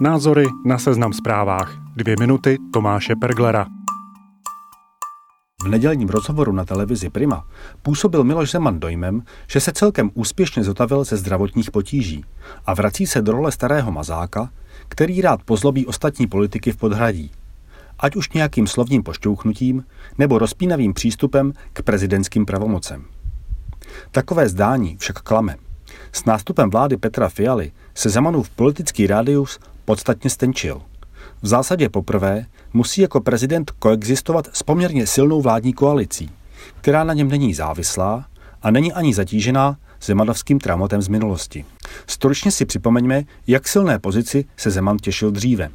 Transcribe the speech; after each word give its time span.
Názory 0.00 0.46
na 0.64 0.78
seznam 0.78 1.12
zprávách. 1.12 1.78
Dvě 1.96 2.16
minuty 2.20 2.58
Tomáše 2.72 3.16
Perglera. 3.16 3.66
V 5.64 5.68
nedělním 5.68 6.08
rozhovoru 6.08 6.52
na 6.52 6.64
televizi 6.64 7.10
Prima 7.10 7.46
působil 7.82 8.24
Miloš 8.24 8.50
Zeman 8.50 8.80
dojmem, 8.80 9.22
že 9.46 9.60
se 9.60 9.72
celkem 9.72 10.10
úspěšně 10.14 10.64
zotavil 10.64 11.04
ze 11.04 11.16
zdravotních 11.16 11.70
potíží 11.70 12.24
a 12.66 12.74
vrací 12.74 13.06
se 13.06 13.22
do 13.22 13.32
role 13.32 13.52
starého 13.52 13.92
mazáka, 13.92 14.50
který 14.88 15.20
rád 15.20 15.42
pozlobí 15.42 15.86
ostatní 15.86 16.26
politiky 16.26 16.72
v 16.72 16.76
podhradí. 16.76 17.30
Ať 17.98 18.16
už 18.16 18.32
nějakým 18.32 18.66
slovním 18.66 19.02
pošťouchnutím 19.02 19.84
nebo 20.18 20.38
rozpínavým 20.38 20.94
přístupem 20.94 21.52
k 21.72 21.82
prezidentským 21.82 22.46
pravomocem. 22.46 23.04
Takové 24.10 24.48
zdání 24.48 24.96
však 24.96 25.22
klame. 25.22 25.56
S 26.12 26.24
nástupem 26.24 26.70
vlády 26.70 26.96
Petra 26.96 27.28
Fialy 27.28 27.72
se 27.94 28.10
Zemanův 28.10 28.50
politický 28.50 29.06
rádius 29.06 29.58
podstatně 29.84 30.30
stenčil. 30.30 30.82
V 31.42 31.46
zásadě 31.46 31.88
poprvé 31.88 32.46
musí 32.72 33.00
jako 33.00 33.20
prezident 33.20 33.70
koexistovat 33.70 34.48
s 34.52 34.62
poměrně 34.62 35.06
silnou 35.06 35.42
vládní 35.42 35.72
koalicí, 35.72 36.30
která 36.80 37.04
na 37.04 37.14
něm 37.14 37.28
není 37.28 37.54
závislá 37.54 38.24
a 38.62 38.70
není 38.70 38.92
ani 38.92 39.14
zatížená 39.14 39.76
zemanovským 40.02 40.58
traumatem 40.58 41.02
z 41.02 41.08
minulosti. 41.08 41.64
Stručně 42.06 42.50
si 42.50 42.64
připomeňme, 42.64 43.22
jak 43.46 43.68
silné 43.68 43.98
pozici 43.98 44.44
se 44.56 44.70
Zeman 44.70 44.96
těšil 44.96 45.30
dříve. 45.30 45.70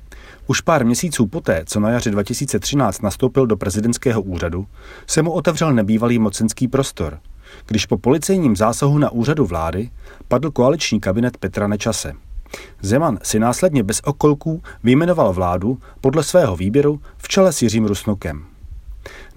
Už 0.48 0.62
pár 0.62 0.86
měsíců 0.86 1.28
poté, 1.28 1.64
co 1.66 1.80
na 1.80 1.90
jaře 1.90 2.12
2013 2.12 3.02
nastoupil 3.02 3.48
do 3.48 3.58
prezidentského 3.58 4.22
úřadu, 4.22 4.68
se 5.08 5.22
mu 5.22 5.32
otevřel 5.32 5.74
nebývalý 5.74 6.20
mocenský 6.20 6.68
prostor, 6.68 7.20
když 7.68 7.86
po 7.86 7.98
policejním 7.98 8.56
zásahu 8.56 8.98
na 8.98 9.10
úřadu 9.10 9.46
vlády 9.46 9.90
padl 10.28 10.52
koaliční 10.52 11.00
kabinet 11.00 11.38
Petra 11.38 11.68
Nečase. 11.68 12.14
Zeman 12.82 13.20
si 13.24 13.40
následně 13.40 13.84
bez 13.84 14.02
okolků 14.04 14.62
vyjmenoval 14.84 15.34
vládu 15.34 15.78
podle 16.02 16.24
svého 16.24 16.56
výběru 16.56 17.02
v 17.18 17.28
čele 17.28 17.54
s 17.54 17.62
Jiřím 17.62 17.86
Rusnokem. 17.86 18.46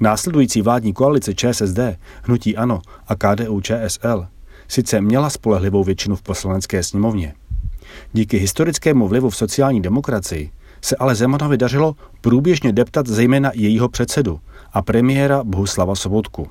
Následující 0.01 0.63
vládní 0.63 0.93
koalice 0.93 1.35
ČSSD, 1.35 1.79
Hnutí 2.23 2.57
Ano 2.57 2.81
a 3.09 3.15
KDU 3.15 3.61
ČSL 3.61 4.27
sice 4.69 5.01
měla 5.01 5.31
spolehlivou 5.31 5.85
většinu 5.85 6.17
v 6.17 6.23
poslanecké 6.23 6.83
sněmovně. 6.83 7.35
Díky 8.13 8.39
historickému 8.39 9.09
vlivu 9.09 9.31
v 9.31 9.37
sociální 9.37 9.83
demokracii 9.83 10.51
se 10.81 10.97
ale 10.97 11.15
Zemanovi 11.15 11.57
dařilo 11.57 11.97
průběžně 12.21 12.73
deptat 12.73 13.07
zejména 13.07 13.51
jejího 13.55 13.89
předsedu 13.89 14.41
a 14.73 14.83
premiéra 14.83 15.45
Bohuslava 15.45 15.95
Sobotku. 15.95 16.49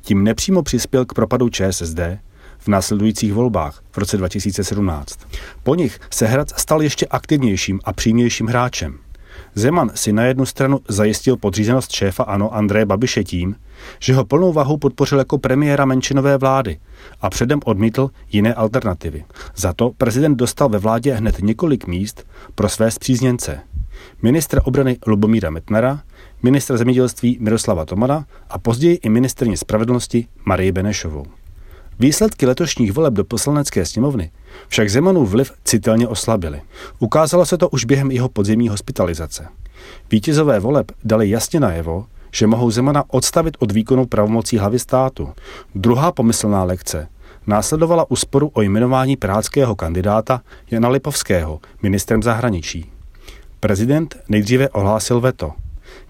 Tím 0.00 0.24
nepřímo 0.24 0.62
přispěl 0.62 1.04
k 1.04 1.14
propadu 1.14 1.48
ČSSD 1.48 2.00
v 2.58 2.68
následujících 2.68 3.32
volbách 3.32 3.82
v 3.90 3.98
roce 3.98 4.16
2017. 4.16 5.18
Po 5.62 5.74
nich 5.74 6.00
se 6.10 6.26
Hradc 6.26 6.52
stal 6.60 6.82
ještě 6.82 7.06
aktivnějším 7.06 7.80
a 7.84 7.92
přímějším 7.92 8.46
hráčem. 8.46 8.98
Zeman 9.54 9.90
si 9.94 10.12
na 10.12 10.24
jednu 10.24 10.46
stranu 10.46 10.80
zajistil 10.88 11.36
podřízenost 11.36 11.92
šéfa 11.92 12.22
ANO 12.22 12.54
Andreje 12.54 12.86
Babiše 12.86 13.24
tím, 13.24 13.56
že 13.98 14.14
ho 14.14 14.24
plnou 14.24 14.52
vahou 14.52 14.76
podpořil 14.76 15.18
jako 15.18 15.38
premiéra 15.38 15.84
menšinové 15.84 16.38
vlády 16.38 16.78
a 17.20 17.30
předem 17.30 17.60
odmítl 17.64 18.10
jiné 18.32 18.54
alternativy. 18.54 19.24
Za 19.56 19.72
to 19.72 19.90
prezident 19.98 20.36
dostal 20.36 20.68
ve 20.68 20.78
vládě 20.78 21.14
hned 21.14 21.42
několik 21.42 21.86
míst 21.86 22.26
pro 22.54 22.68
své 22.68 22.90
zpřízněnce. 22.90 23.60
Ministra 24.22 24.60
obrany 24.64 24.98
Lubomíra 25.06 25.50
Metnara, 25.50 26.00
ministra 26.42 26.76
zemědělství 26.76 27.38
Miroslava 27.40 27.84
Tomana 27.84 28.26
a 28.50 28.58
později 28.58 28.94
i 28.94 29.08
ministrně 29.08 29.56
spravedlnosti 29.56 30.26
Marie 30.44 30.72
Benešovou. 30.72 31.24
Výsledky 31.98 32.46
letošních 32.46 32.92
voleb 32.92 33.14
do 33.14 33.24
poslanecké 33.24 33.86
sněmovny 33.86 34.30
však 34.68 34.90
Zemanův 34.90 35.30
vliv 35.30 35.52
citelně 35.64 36.08
oslabily. 36.08 36.62
Ukázalo 36.98 37.46
se 37.46 37.58
to 37.58 37.68
už 37.68 37.84
během 37.84 38.10
jeho 38.10 38.28
podzimní 38.28 38.68
hospitalizace. 38.68 39.48
Vítězové 40.10 40.60
voleb 40.60 40.92
dali 41.04 41.30
jasně 41.30 41.60
najevo, 41.60 42.06
že 42.34 42.46
mohou 42.46 42.70
Zemana 42.70 43.04
odstavit 43.08 43.56
od 43.58 43.72
výkonu 43.72 44.06
pravomocí 44.06 44.58
hlavy 44.58 44.78
státu. 44.78 45.32
Druhá 45.74 46.12
pomyslná 46.12 46.64
lekce 46.64 47.08
následovala 47.46 48.10
u 48.10 48.16
sporu 48.16 48.50
o 48.54 48.62
jmenování 48.62 49.16
pirátského 49.16 49.76
kandidáta 49.76 50.40
Jana 50.70 50.88
Lipovského 50.88 51.60
ministrem 51.82 52.22
zahraničí. 52.22 52.92
Prezident 53.64 54.16
nejdříve 54.28 54.68
ohlásil 54.68 55.20
veto. 55.20 55.52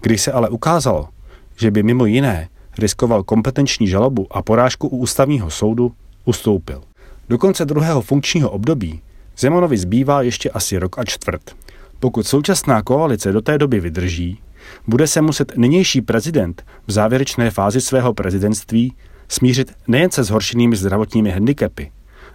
Když 0.01 0.21
se 0.21 0.31
ale 0.31 0.49
ukázalo, 0.49 1.07
že 1.55 1.71
by 1.71 1.83
mimo 1.83 2.05
jiné 2.05 2.49
riskoval 2.77 3.23
kompetenční 3.23 3.87
žalobu 3.87 4.27
a 4.31 4.41
porážku 4.41 4.87
u 4.87 4.97
ústavního 4.97 5.49
soudu, 5.49 5.91
ustoupil. 6.25 6.81
Do 7.29 7.37
konce 7.37 7.65
druhého 7.65 8.01
funkčního 8.01 8.49
období 8.49 9.01
Zemanovi 9.37 9.77
zbývá 9.77 10.21
ještě 10.21 10.49
asi 10.49 10.77
rok 10.77 10.99
a 10.99 11.03
čtvrt. 11.05 11.55
Pokud 11.99 12.27
současná 12.27 12.81
koalice 12.81 13.31
do 13.31 13.41
té 13.41 13.57
doby 13.57 13.79
vydrží, 13.79 14.39
bude 14.87 15.07
se 15.07 15.21
muset 15.21 15.57
nynější 15.57 16.01
prezident 16.01 16.65
v 16.87 16.91
závěrečné 16.91 17.51
fázi 17.51 17.81
svého 17.81 18.13
prezidentství 18.13 18.93
smířit 19.27 19.73
nejen 19.87 20.11
se 20.11 20.23
zhoršenými 20.23 20.75
zdravotními 20.75 21.31
handicapy, 21.31 21.91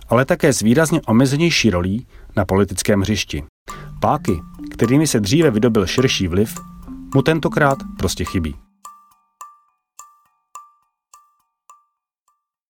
ale 0.09 0.25
také 0.25 0.53
s 0.53 0.61
výrazně 0.61 1.01
omezenější 1.07 1.71
rolí 1.71 2.07
na 2.37 2.45
politickém 2.45 3.01
hřišti. 3.01 3.45
Páky, 4.01 4.41
kterými 4.79 5.07
se 5.07 5.21
dříve 5.21 5.51
vydobil 5.51 5.87
širší 5.87 6.29
vliv, 6.29 6.61
mu 7.15 7.23
tentokrát 7.23 7.79
prostě 7.99 8.25
chybí. 8.25 8.55